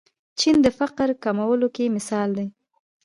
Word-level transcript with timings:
چین 0.39 0.55
د 0.65 0.67
فقر 0.79 1.07
کمولو 1.23 1.67
کې 1.75 1.93
مثال 1.95 2.29
دی. 2.37 2.47